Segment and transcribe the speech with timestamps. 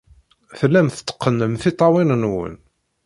[0.59, 2.53] Tellam tetteqqnem tiṭṭawin-nwen.